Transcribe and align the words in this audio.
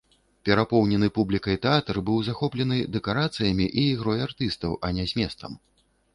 Перапоўнены 0.47 1.09
публікай 1.17 1.57
тэатр 1.65 1.99
быў 2.07 2.17
захоплены 2.31 2.79
дэкарацыямі, 2.97 3.65
ігрой 3.85 4.19
артыстаў, 4.31 4.71
а 4.87 4.95
не 4.99 5.09
зместам. 5.15 5.63